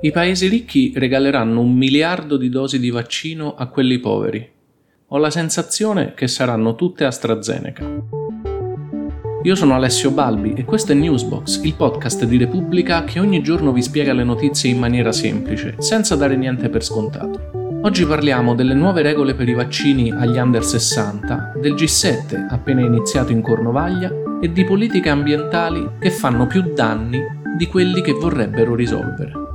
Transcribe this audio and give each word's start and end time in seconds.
I 0.00 0.12
paesi 0.12 0.46
ricchi 0.46 0.92
regaleranno 0.94 1.60
un 1.60 1.74
miliardo 1.74 2.36
di 2.36 2.48
dosi 2.48 2.78
di 2.78 2.88
vaccino 2.88 3.56
a 3.56 3.66
quelli 3.66 3.98
poveri. 3.98 4.48
Ho 5.08 5.18
la 5.18 5.28
sensazione 5.28 6.14
che 6.14 6.28
saranno 6.28 6.76
tutte 6.76 7.04
AstraZeneca. 7.04 7.84
Io 9.42 9.54
sono 9.56 9.74
Alessio 9.74 10.12
Balbi 10.12 10.52
e 10.52 10.64
questo 10.64 10.92
è 10.92 10.94
Newsbox, 10.94 11.64
il 11.64 11.74
podcast 11.74 12.26
di 12.26 12.36
Repubblica 12.36 13.02
che 13.02 13.18
ogni 13.18 13.42
giorno 13.42 13.72
vi 13.72 13.82
spiega 13.82 14.12
le 14.12 14.22
notizie 14.22 14.70
in 14.70 14.78
maniera 14.78 15.10
semplice, 15.10 15.74
senza 15.78 16.14
dare 16.14 16.36
niente 16.36 16.68
per 16.68 16.84
scontato. 16.84 17.80
Oggi 17.82 18.04
parliamo 18.04 18.54
delle 18.54 18.74
nuove 18.74 19.02
regole 19.02 19.34
per 19.34 19.48
i 19.48 19.54
vaccini 19.54 20.12
agli 20.12 20.38
under 20.38 20.62
60, 20.62 21.54
del 21.60 21.74
G7 21.74 22.46
appena 22.48 22.82
iniziato 22.82 23.32
in 23.32 23.42
Cornovaglia 23.42 24.12
e 24.40 24.52
di 24.52 24.64
politiche 24.64 25.08
ambientali 25.08 25.84
che 25.98 26.12
fanno 26.12 26.46
più 26.46 26.72
danni 26.72 27.20
di 27.56 27.66
quelli 27.66 28.00
che 28.00 28.12
vorrebbero 28.12 28.76
risolvere. 28.76 29.46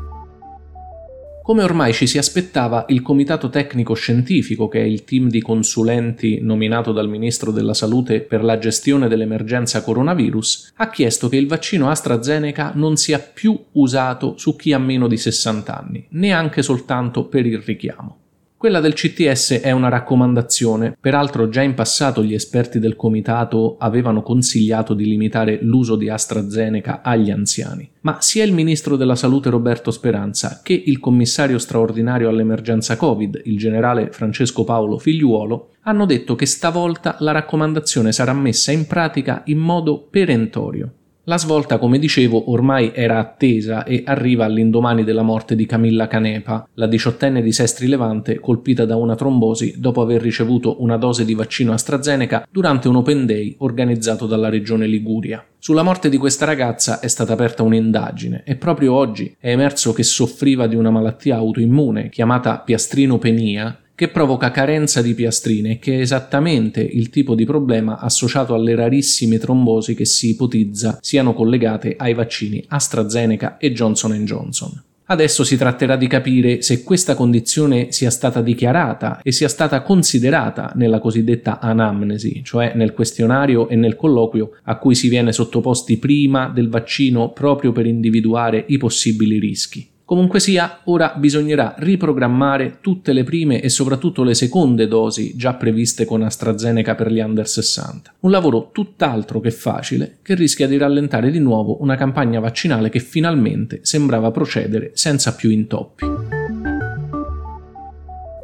Come 1.44 1.62
ormai 1.62 1.92
ci 1.92 2.08
si 2.08 2.18
aspettava, 2.18 2.86
il 2.88 3.02
Comitato 3.02 3.50
Tecnico 3.50 3.96
Scientifico, 3.96 4.70
che 4.70 4.80
è 4.80 4.86
il 4.86 5.04
team 5.04 5.28
di 5.28 5.42
consulenti 5.42 6.40
nominato 6.40 6.94
dal 6.94 7.10
Ministro 7.10 7.52
della 7.52 7.74
Salute 7.74 8.22
per 8.22 8.46
la 8.46 8.58
gestione 8.58 9.10
dell'emergenza 9.10 9.84
coronavirus, 9.84 10.72
ha 10.78 10.90
chiesto 10.90 11.28
che 11.28 11.36
il 11.36 11.48
vaccino 11.48 11.90
AstraZeneca 11.90 12.72
non 12.76 12.96
sia 12.96 13.20
più 13.20 13.62
usato 13.74 14.38
su 14.38 14.56
chi 14.56 14.72
ha 14.72 14.80
meno 14.80 15.10
di 15.10 15.18
60 15.18 15.78
anni, 15.78 16.08
neanche 16.12 16.62
soltanto 16.62 17.26
per 17.26 17.46
il 17.46 17.60
richiamo. 17.60 18.23
Quella 18.64 18.80
del 18.80 18.94
CTS 18.94 19.60
è 19.60 19.72
una 19.72 19.90
raccomandazione, 19.90 20.96
peraltro 20.98 21.50
già 21.50 21.62
in 21.62 21.74
passato 21.74 22.24
gli 22.24 22.34
esperti 22.34 22.80
del 22.80 22.96
comitato 22.96 23.76
avevano 23.78 24.22
consigliato 24.22 24.94
di 24.94 25.04
limitare 25.04 25.60
l'uso 25.62 25.98
di 25.98 26.08
AstraZeneca 26.08 27.02
agli 27.02 27.30
anziani, 27.30 27.92
ma 28.04 28.22
sia 28.22 28.46
il 28.46 28.54
ministro 28.54 28.96
della 28.96 29.18
salute 29.18 29.50
Roberto 29.50 29.92
Speranza 29.92 30.62
che 30.64 30.82
il 30.86 31.02
commissario 31.02 31.58
straordinario 31.58 32.30
all'emergenza 32.30 32.96
Covid, 32.96 33.42
il 33.44 33.58
generale 33.58 34.12
Francesco 34.12 34.64
Paolo 34.64 34.98
Figliuolo, 34.98 35.72
hanno 35.82 36.06
detto 36.06 36.36
che 36.36 36.46
stavolta 36.46 37.18
la 37.20 37.34
raccomandazione 37.34 38.14
sarà 38.14 38.32
messa 38.32 38.72
in 38.72 38.88
pratica 38.88 39.42
in 39.48 39.58
modo 39.58 40.08
perentorio. 40.10 40.90
La 41.26 41.38
svolta, 41.38 41.78
come 41.78 42.00
dicevo, 42.00 42.52
ormai 42.52 42.92
era 42.94 43.18
attesa 43.18 43.86
e 43.86 44.04
arriva 44.06 44.44
all'indomani 44.44 45.06
della 45.06 45.22
morte 45.22 45.56
di 45.56 45.66
Camilla 45.66 46.08
Canepa, 46.08 46.68
la 46.74 46.86
diciottenne 46.86 47.42
di 47.42 47.54
Sestri 47.54 47.88
Levante 47.88 48.42
colpita 48.42 48.84
da 48.84 48.98
una 48.98 49.16
trombosi 49.16 49.76
dopo 49.78 50.02
aver 50.02 50.22
ricevuto 50.22 50.82
una 50.82 50.98
dose 50.98 51.24
di 51.24 51.34
vaccino 51.34 51.72
AstraZeneca 51.72 52.46
durante 52.52 52.90
un 52.90 52.98
Open 52.98 53.26
Day 53.26 53.56
organizzato 53.60 54.26
dalla 54.28 54.50
regione 54.50 54.86
Liguria. 54.86 55.42
Sulla 55.60 55.82
morte 55.82 56.10
di 56.10 56.18
questa 56.18 56.44
ragazza 56.44 57.00
è 57.00 57.08
stata 57.08 57.32
aperta 57.32 57.64
un'indagine 57.64 58.44
e 58.46 58.58
proprio 58.58 58.92
oggi 58.94 59.34
è 59.40 59.50
emerso 59.50 59.94
che 59.94 60.04
soffriva 60.04 60.68
di 60.68 60.76
una 60.76 60.92
malattia 60.92 61.38
autoimmune 61.38 62.10
chiamata 62.10 62.60
piastrinopenia 62.60 63.78
che 63.96 64.08
provoca 64.08 64.52
carenza 64.52 65.02
di 65.02 65.14
piastrine 65.14 65.78
che 65.78 65.98
è 65.98 66.00
esattamente 66.00 66.82
il 66.82 67.10
tipo 67.10 67.36
di 67.36 67.46
problema 67.46 68.00
associato 68.00 68.54
alle 68.54 68.76
rarissime 68.76 69.38
trombosi 69.38 69.94
che 69.94 70.06
si 70.06 70.30
ipotizza 70.30 70.98
siano 71.02 71.34
collegate 71.34 71.96
ai 71.98 72.14
vaccini 72.14 72.64
AstraZeneca 72.68 73.58
e 73.58 73.72
Johnson 73.72 74.26
Johnson. 74.26 74.84
Adesso 75.06 75.44
si 75.44 75.58
tratterà 75.58 75.98
di 75.98 76.08
capire 76.08 76.62
se 76.62 76.82
questa 76.82 77.14
condizione 77.14 77.92
sia 77.92 78.10
stata 78.10 78.42
dichiarata 78.42 79.20
e 79.22 79.34
sia 79.34 79.50
stata 79.50 79.82
considerata 79.82 80.72
nella 80.76 81.00
cosiddetta 81.00 81.60
anamnesi, 81.60 82.42
cioè 82.44 82.72
nel 82.76 82.94
questionario 82.94 83.68
e 83.68 83.76
nel 83.76 83.98
colloquio 83.98 84.52
a 84.64 84.78
cui 84.78 84.96
si 84.96 85.10
viene 85.10 85.34
sottoposti 85.34 85.98
prima 85.98 86.50
del 86.50 86.70
vaccino 86.70 87.32
proprio 87.32 87.74
per 87.74 87.86
individuare 87.86 88.64
i 88.70 88.78
possibili 88.78 89.40
rischi. 89.40 89.92
Comunque 90.06 90.42
sia, 90.42 90.82
ora 90.86 91.14
bisognerà 91.16 91.76
riprogrammare 91.78 92.80
tutte 92.82 93.14
le 93.14 93.24
prime 93.24 93.62
e 93.62 93.70
soprattutto 93.70 94.24
le 94.24 94.34
seconde 94.34 94.88
dosi 94.88 95.34
già 95.38 95.54
previste 95.54 96.04
con 96.04 96.22
AstraZeneca 96.22 96.94
per 96.94 97.10
gli 97.10 97.22
under 97.22 97.48
60. 97.48 98.16
Un 98.20 98.32
lavoro 98.32 98.70
tutt'altro 98.74 99.40
che 99.40 99.52
facile 99.52 100.18
che 100.22 100.36
rischia 100.36 100.68
di 100.68 100.78
rallentare 100.78 101.32
di 101.32 101.40
nuovo 101.40 101.82
una 101.82 101.96
campagna 101.96 102.42
vaccinale 102.42 102.90
che 102.90 103.00
finalmente 103.00 103.80
sembrava 103.84 104.30
procedere 104.32 104.92
senza 104.94 105.36
più 105.36 105.50
intoppi. 105.50 106.06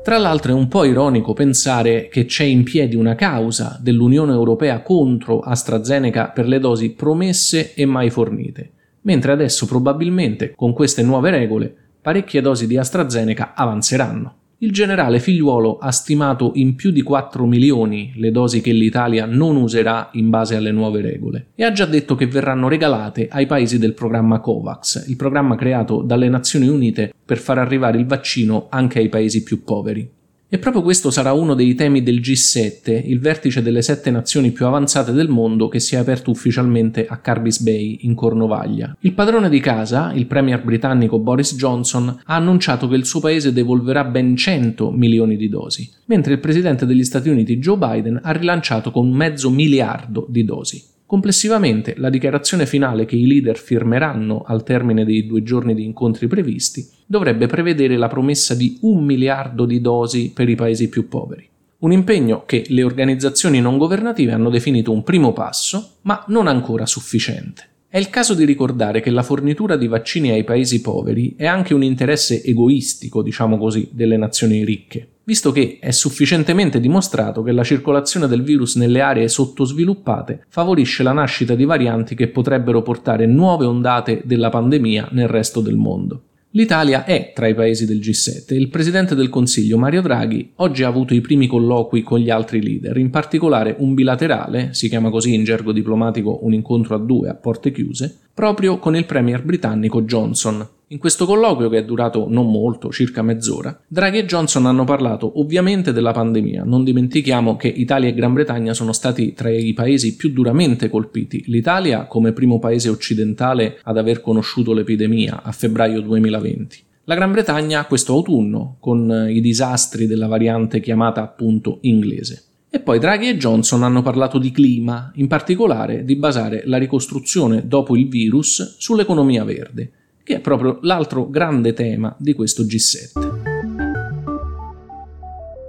Tra 0.02 0.18
l'altro 0.18 0.53
è 0.53 0.56
un 0.56 0.70
po' 0.70 0.86
ironico 0.86 1.34
pensare 1.34 2.08
che 2.08 2.24
c'è 2.24 2.46
in 2.46 2.64
piedi 2.64 2.96
una 2.96 3.16
causa 3.16 3.78
dell'Unione 3.81 4.31
Europea 4.31 4.81
contro 4.81 5.41
AstraZeneca 5.41 6.30
per 6.30 6.47
le 6.47 6.59
dosi 6.59 6.91
promesse 6.91 7.74
e 7.74 7.86
mai 7.86 8.09
fornite 8.09 8.72
mentre 9.02 9.32
adesso 9.32 9.66
probabilmente 9.66 10.54
con 10.56 10.74
queste 10.74 11.04
nuove 11.04 11.30
regole 11.30 11.76
parecchie 12.02 12.42
dosi 12.42 12.68
di 12.68 12.78
AstraZeneca 12.78 13.54
avanzeranno. 13.56 14.36
Il 14.62 14.74
generale 14.74 15.20
figliuolo 15.20 15.78
ha 15.78 15.90
stimato 15.90 16.52
in 16.56 16.76
più 16.76 16.92
di 16.92 17.02
4 17.02 17.46
milioni 17.46 18.12
le 18.16 18.30
dosi 18.30 18.59
che 18.59 18.74
l'Italia 18.74 19.26
non 19.26 19.56
userà 19.56 20.09
in 20.14 20.30
base 20.30 20.58
alle 20.58 20.74
nuove 20.74 21.00
regole 21.00 21.52
e 21.56 21.64
ha 21.64 21.72
già 21.72 21.86
detto 21.86 22.16
che 22.16 22.28
verranno 22.28 22.68
regalate 22.68 23.30
ai 23.32 23.46
paesi 23.46 23.80
del 23.80 23.94
programma 23.94 24.42
COVAX, 24.42 25.08
il 25.08 25.16
programma 25.16 25.56
creato 25.56 26.02
dalle 26.02 26.28
Nazioni 26.28 26.68
Unite 26.68 27.14
per 27.26 27.38
far 27.38 27.58
arrivare 27.58 27.98
il 28.00 28.06
vaccino 28.06 28.68
anche 28.70 29.00
ai 29.00 29.08
paesi 29.08 29.44
più 29.44 29.64
poveri. 29.64 30.18
E 30.52 30.58
proprio 30.58 30.82
questo 30.82 31.12
sarà 31.12 31.32
uno 31.32 31.54
dei 31.54 31.76
temi 31.76 32.02
del 32.02 32.22
G7, 32.22 33.04
il 33.06 33.20
vertice 33.20 33.62
delle 33.62 33.84
sette 33.84 34.10
nazioni 34.10 34.50
più 34.50 34.66
avanzate 34.66 35.12
del 35.12 35.30
mondo 35.30 35.68
che 35.68 35.80
si 35.80 35.94
è 35.94 36.00
aperto 36.00 36.32
ufficialmente 36.32 37.06
a 37.06 37.18
Carbis 37.18 37.62
Bay, 37.62 38.00
in 38.02 38.16
Cornovaglia. 38.16 38.98
Il 39.02 39.14
padrone 39.14 39.48
di 39.48 39.59
casa, 39.59 40.12
il 40.12 40.26
premier 40.26 40.64
britannico 40.64 41.20
Boris 41.20 41.56
Johnson, 41.56 42.22
ha 42.26 42.36
annunciato 42.36 42.88
che 42.88 42.96
il 42.96 43.06
suo 43.06 43.20
paese 43.20 43.54
devolverà 43.54 44.04
ben 44.06 44.36
100 44.36 44.90
milioni 44.90 45.38
di 45.38 45.50
dosi, 45.50 45.88
mentre 46.06 46.34
il 46.34 46.40
presidente 46.40 46.88
degli 46.88 47.04
Stati 47.04 47.30
Uniti 47.30 47.59
Joe 47.59 47.78
Biden 47.78 48.20
ha 48.24 48.32
rilanciato 48.32 48.90
con 48.90 49.12
mezzo 49.12 49.52
miliardo 49.52 50.26
di 50.28 50.44
dosi. 50.44 50.84
Complessivamente, 51.09 51.96
la 51.97 52.12
dichiarazione 52.12 52.68
finale 52.68 53.06
che 53.06 53.16
i 53.16 53.25
leader 53.25 53.58
firmeranno 53.58 54.44
al 54.46 54.62
termine 54.62 55.06
dei 55.06 55.25
due 55.25 55.42
giorni 55.42 55.74
di 55.74 55.84
incontri 55.84 56.28
previsti 56.28 56.88
dovrebbe 57.08 57.47
prevedere 57.47 57.97
la 57.97 58.08
promessa 58.08 58.53
di 58.53 58.78
un 58.81 59.06
miliardo 59.06 59.66
di 59.66 59.81
dosi 59.81 60.31
per 60.31 60.47
i 60.47 60.53
paesi 60.53 60.88
più 60.88 61.08
poveri. 61.08 61.50
Un 61.80 61.94
impegno 61.94 62.44
che 62.46 62.64
le 62.68 62.84
organizzazioni 62.84 63.59
non 63.59 63.80
governative 63.80 64.34
hanno 64.34 64.52
definito 64.52 64.92
un 64.92 65.02
primo 65.02 65.34
passo, 65.34 65.94
ma 66.02 66.24
non 66.28 66.46
ancora 66.46 66.86
sufficiente. 66.86 67.68
È 67.92 67.98
il 67.98 68.12
caso 68.12 68.36
di 68.36 68.46
ricordare 68.46 69.02
che 69.02 69.10
la 69.10 69.24
fornitura 69.24 69.76
di 69.76 69.88
vaccini 69.88 70.30
ai 70.30 70.44
paesi 70.44 70.80
poveri 70.80 71.34
è 71.36 71.48
anche 71.48 71.74
un 71.74 71.82
interesse 71.82 72.44
egoistico, 72.44 73.24
diciamo 73.24 73.58
così, 73.58 73.90
delle 73.92 74.16
nazioni 74.16 74.64
ricche 74.64 75.08
visto 75.30 75.52
che 75.52 75.78
è 75.80 75.92
sufficientemente 75.92 76.80
dimostrato 76.80 77.44
che 77.44 77.52
la 77.52 77.64
circolazione 77.64 78.26
del 78.26 78.42
virus 78.42 78.78
nelle 78.78 79.00
aree 79.00 79.28
sottosviluppate 79.28 80.46
favorisce 80.50 81.04
la 81.04 81.12
nascita 81.12 81.54
di 81.54 81.66
varianti 81.66 82.16
che 82.16 82.30
potrebbero 82.30 82.82
portare 82.82 83.28
nuove 83.28 83.66
ondate 83.66 84.24
della 84.26 84.50
pandemia 84.50 85.10
nel 85.12 85.28
resto 85.28 85.62
del 85.62 85.76
mondo. 85.76 86.24
L'Italia 86.54 87.06
è 87.06 87.32
tra 87.36 87.48
i 87.48 87.54
paesi 87.54 87.86
del 87.86 88.00
G7 88.00 88.54
e 88.54 88.56
il 88.56 88.70
presidente 88.70 89.14
del 89.14 89.30
Consiglio 89.30 89.78
Mario 89.78 90.02
Draghi 90.02 90.54
oggi 90.56 90.82
ha 90.82 90.88
avuto 90.88 91.14
i 91.14 91.22
primi 91.22 91.46
colloqui 91.46 92.02
con 92.02 92.18
gli 92.18 92.32
altri 92.32 92.64
leader, 92.64 92.98
in 92.98 93.12
particolare 93.12 93.76
un 93.78 93.94
bilaterale, 93.94 94.70
si 94.74 94.90
chiama 94.90 95.12
così 95.12 95.36
in 95.36 95.44
gergo 95.44 95.72
diplomatico 95.72 96.40
un 96.42 96.54
incontro 96.54 96.96
a 96.96 96.98
due 96.98 97.30
a 97.30 97.36
porte 97.36 97.72
chiuse, 97.72 98.18
proprio 98.34 98.80
con 98.80 98.96
il 98.96 99.06
premier 99.06 99.44
britannico 99.44 100.02
Johnson, 100.02 100.68
in 100.92 100.98
questo 100.98 101.28
colloquio, 101.28 101.70
che 101.70 101.78
è 101.78 101.86
durato 101.86 102.26
non 102.28 102.50
molto, 102.50 102.92
circa 102.92 103.22
mezz'ora, 103.22 103.80
Draghi 103.88 104.18
e 104.18 104.26
Johnson 104.26 104.66
hanno 104.66 104.86
parlato 104.86 105.40
ovviamente 105.40 105.94
della 105.94 106.14
pandemia. 106.14 106.64
Non 106.64 106.84
dimentichiamo 106.84 107.56
che 107.58 107.68
Italia 107.68 108.10
e 108.10 108.16
Gran 108.16 108.34
Bretagna 108.34 108.74
sono 108.74 108.92
stati 108.92 109.34
tra 109.34 109.52
i 109.52 109.74
paesi 109.74 110.16
più 110.16 110.32
duramente 110.32 110.90
colpiti. 110.90 111.44
L'Italia 111.46 112.06
come 112.06 112.34
primo 112.34 112.58
paese 112.58 112.90
occidentale 112.90 113.78
ad 113.84 114.00
aver 114.00 114.22
conosciuto 114.22 114.74
l'epidemia 114.74 115.44
a 115.44 115.52
febbraio 115.52 116.02
2020. 116.02 116.84
La 117.03 117.14
Gran 117.14 117.34
Bretagna 117.34 117.85
questo 117.85 118.14
autunno, 118.14 118.78
con 118.80 119.28
i 119.30 119.42
disastri 119.42 120.08
della 120.08 120.28
variante 120.28 120.80
chiamata 120.80 121.22
appunto 121.22 121.78
inglese. 121.82 122.46
E 122.68 122.80
poi 122.80 122.97
Draghi 122.97 123.30
e 123.30 123.38
Johnson 123.38 123.84
hanno 123.84 124.02
parlato 124.02 124.40
di 124.40 124.50
clima, 124.50 125.12
in 125.16 125.28
particolare 125.28 126.03
di 126.03 126.16
basare 126.16 126.64
la 126.66 126.78
ricostruzione 126.78 127.68
dopo 127.68 127.96
il 127.96 128.08
virus 128.08 128.78
sull'economia 128.80 129.44
verde 129.44 129.92
che 130.29 130.35
è 130.35 130.40
proprio 130.41 130.78
l'altro 130.84 131.28
grande 131.28 131.73
tema 131.73 132.16
di 132.20 132.34
questo 132.34 132.61
G7. 132.61 133.37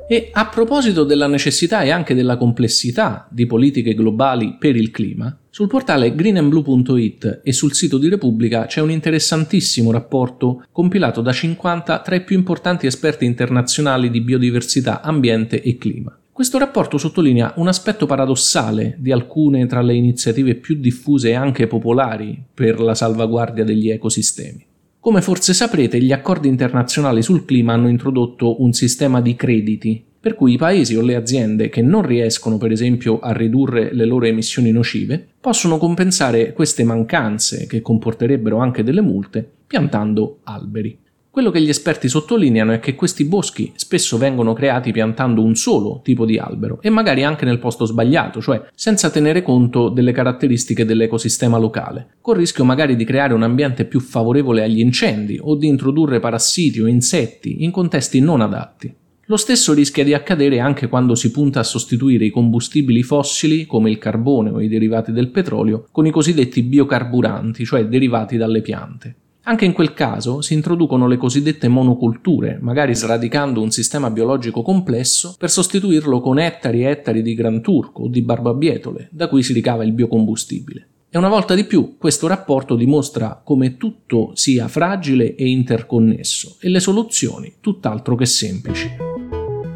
E 0.06 0.28
a 0.30 0.48
proposito 0.48 1.04
della 1.04 1.28
necessità 1.28 1.80
e 1.80 1.88
anche 1.88 2.14
della 2.14 2.36
complessità 2.36 3.26
di 3.30 3.46
politiche 3.46 3.94
globali 3.94 4.56
per 4.58 4.76
il 4.76 4.90
clima, 4.90 5.34
sul 5.48 5.66
portale 5.66 6.14
greenandblue.it 6.14 7.40
e 7.42 7.52
sul 7.54 7.72
sito 7.72 7.96
di 7.96 8.10
Repubblica 8.10 8.66
c'è 8.66 8.82
un 8.82 8.90
interessantissimo 8.90 9.90
rapporto 9.90 10.62
compilato 10.70 11.22
da 11.22 11.32
50 11.32 12.00
tra 12.00 12.16
i 12.16 12.22
più 12.22 12.36
importanti 12.36 12.84
esperti 12.84 13.24
internazionali 13.24 14.10
di 14.10 14.20
biodiversità, 14.20 15.00
ambiente 15.00 15.62
e 15.62 15.78
clima. 15.78 16.14
Questo 16.40 16.56
rapporto 16.56 16.96
sottolinea 16.96 17.52
un 17.56 17.68
aspetto 17.68 18.06
paradossale 18.06 18.96
di 18.98 19.12
alcune 19.12 19.66
tra 19.66 19.82
le 19.82 19.92
iniziative 19.92 20.54
più 20.54 20.76
diffuse 20.76 21.28
e 21.28 21.34
anche 21.34 21.66
popolari 21.66 22.42
per 22.54 22.80
la 22.80 22.94
salvaguardia 22.94 23.62
degli 23.62 23.90
ecosistemi. 23.90 24.64
Come 25.00 25.20
forse 25.20 25.52
saprete, 25.52 26.00
gli 26.00 26.12
accordi 26.12 26.48
internazionali 26.48 27.20
sul 27.20 27.44
clima 27.44 27.74
hanno 27.74 27.90
introdotto 27.90 28.62
un 28.62 28.72
sistema 28.72 29.20
di 29.20 29.36
crediti, 29.36 30.02
per 30.18 30.34
cui 30.34 30.54
i 30.54 30.56
paesi 30.56 30.96
o 30.96 31.02
le 31.02 31.14
aziende 31.14 31.68
che 31.68 31.82
non 31.82 32.06
riescono 32.06 32.56
per 32.56 32.70
esempio 32.70 33.20
a 33.20 33.32
ridurre 33.32 33.92
le 33.92 34.06
loro 34.06 34.24
emissioni 34.24 34.70
nocive 34.70 35.22
possono 35.38 35.76
compensare 35.76 36.54
queste 36.54 36.84
mancanze, 36.84 37.66
che 37.66 37.82
comporterebbero 37.82 38.56
anche 38.56 38.82
delle 38.82 39.02
multe, 39.02 39.46
piantando 39.66 40.38
alberi. 40.44 40.98
Quello 41.32 41.52
che 41.52 41.62
gli 41.62 41.68
esperti 41.68 42.08
sottolineano 42.08 42.72
è 42.72 42.80
che 42.80 42.96
questi 42.96 43.24
boschi 43.24 43.70
spesso 43.76 44.18
vengono 44.18 44.52
creati 44.52 44.90
piantando 44.90 45.44
un 45.44 45.54
solo 45.54 46.00
tipo 46.02 46.24
di 46.24 46.38
albero 46.38 46.80
e 46.82 46.90
magari 46.90 47.22
anche 47.22 47.44
nel 47.44 47.60
posto 47.60 47.84
sbagliato, 47.84 48.40
cioè 48.40 48.60
senza 48.74 49.10
tenere 49.10 49.42
conto 49.42 49.90
delle 49.90 50.10
caratteristiche 50.10 50.84
dell'ecosistema 50.84 51.56
locale, 51.56 52.14
col 52.20 52.36
rischio 52.36 52.64
magari 52.64 52.96
di 52.96 53.04
creare 53.04 53.32
un 53.32 53.44
ambiente 53.44 53.84
più 53.84 54.00
favorevole 54.00 54.64
agli 54.64 54.80
incendi 54.80 55.38
o 55.40 55.54
di 55.54 55.68
introdurre 55.68 56.18
parassiti 56.18 56.80
o 56.80 56.88
insetti 56.88 57.62
in 57.62 57.70
contesti 57.70 58.18
non 58.18 58.40
adatti. 58.40 58.92
Lo 59.26 59.36
stesso 59.36 59.72
rischia 59.72 60.02
di 60.02 60.14
accadere 60.14 60.58
anche 60.58 60.88
quando 60.88 61.14
si 61.14 61.30
punta 61.30 61.60
a 61.60 61.62
sostituire 61.62 62.24
i 62.24 62.30
combustibili 62.30 63.04
fossili, 63.04 63.66
come 63.66 63.88
il 63.88 63.98
carbone 63.98 64.50
o 64.50 64.60
i 64.60 64.66
derivati 64.66 65.12
del 65.12 65.30
petrolio, 65.30 65.86
con 65.92 66.04
i 66.06 66.10
cosiddetti 66.10 66.64
biocarburanti, 66.64 67.64
cioè 67.64 67.86
derivati 67.86 68.36
dalle 68.36 68.60
piante. 68.60 69.14
Anche 69.42 69.64
in 69.64 69.72
quel 69.72 69.94
caso 69.94 70.42
si 70.42 70.52
introducono 70.52 71.06
le 71.06 71.16
cosiddette 71.16 71.66
monoculture, 71.68 72.58
magari 72.60 72.94
sradicando 72.94 73.62
un 73.62 73.70
sistema 73.70 74.10
biologico 74.10 74.62
complesso 74.62 75.34
per 75.38 75.50
sostituirlo 75.50 76.20
con 76.20 76.38
ettari 76.38 76.84
e 76.84 76.90
ettari 76.90 77.22
di 77.22 77.34
gran 77.34 77.62
turco 77.62 78.02
o 78.02 78.08
di 78.08 78.20
barbabietole, 78.20 79.08
da 79.10 79.28
cui 79.28 79.42
si 79.42 79.54
ricava 79.54 79.82
il 79.84 79.92
biocombustibile. 79.92 80.88
E 81.08 81.18
una 81.18 81.28
volta 81.28 81.54
di 81.54 81.64
più 81.64 81.96
questo 81.98 82.28
rapporto 82.28 82.76
dimostra 82.76 83.40
come 83.42 83.76
tutto 83.76 84.30
sia 84.34 84.68
fragile 84.68 85.34
e 85.34 85.48
interconnesso 85.48 86.56
e 86.60 86.68
le 86.68 86.78
soluzioni 86.78 87.54
tutt'altro 87.60 88.14
che 88.14 88.26
semplici. 88.26 88.88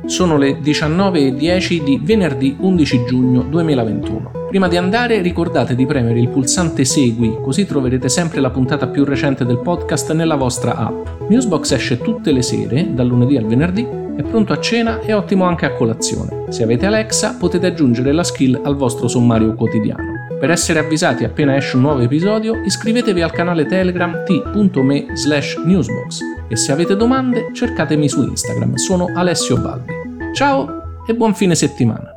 Sono 0.04 0.36
le 0.36 0.60
19.10 0.60 1.82
di 1.82 1.98
venerdì 2.00 2.54
11 2.56 3.04
giugno 3.06 3.42
2021. 3.42 4.43
Prima 4.54 4.68
di 4.68 4.76
andare 4.76 5.20
ricordate 5.20 5.74
di 5.74 5.84
premere 5.84 6.20
il 6.20 6.28
pulsante 6.28 6.84
Segui, 6.84 7.38
così 7.42 7.66
troverete 7.66 8.08
sempre 8.08 8.38
la 8.38 8.50
puntata 8.50 8.86
più 8.86 9.04
recente 9.04 9.44
del 9.44 9.58
podcast 9.58 10.12
nella 10.12 10.36
vostra 10.36 10.76
app. 10.76 11.28
Newsbox 11.28 11.72
esce 11.72 11.98
tutte 11.98 12.30
le 12.30 12.40
sere, 12.40 12.94
dal 12.94 13.08
lunedì 13.08 13.36
al 13.36 13.46
venerdì, 13.46 13.82
è 13.82 14.22
pronto 14.22 14.52
a 14.52 14.60
cena 14.60 15.00
e 15.00 15.12
ottimo 15.12 15.42
anche 15.42 15.66
a 15.66 15.72
colazione. 15.72 16.44
Se 16.50 16.62
avete 16.62 16.86
Alexa 16.86 17.34
potete 17.36 17.66
aggiungere 17.66 18.12
la 18.12 18.22
skill 18.22 18.60
al 18.62 18.76
vostro 18.76 19.08
sommario 19.08 19.54
quotidiano. 19.54 20.36
Per 20.38 20.52
essere 20.52 20.78
avvisati 20.78 21.24
appena 21.24 21.56
esce 21.56 21.74
un 21.74 21.82
nuovo 21.82 22.02
episodio, 22.02 22.54
iscrivetevi 22.64 23.22
al 23.22 23.32
canale 23.32 23.66
Telegram 23.66 24.22
t.me 24.24 25.06
slash 25.14 25.56
newsbox 25.64 26.20
e 26.46 26.54
se 26.54 26.70
avete 26.70 26.94
domande 26.94 27.50
cercatemi 27.52 28.08
su 28.08 28.22
Instagram, 28.22 28.74
sono 28.76 29.08
Alessio 29.16 29.56
Balbi. 29.56 29.92
Ciao 30.32 31.02
e 31.08 31.12
buon 31.12 31.34
fine 31.34 31.56
settimana! 31.56 32.13